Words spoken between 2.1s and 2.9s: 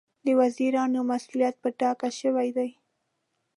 شوی دی.